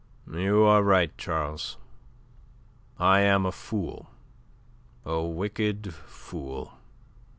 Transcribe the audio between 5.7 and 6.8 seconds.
fool!